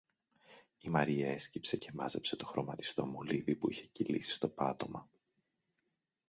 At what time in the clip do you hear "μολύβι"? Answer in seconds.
3.05-3.55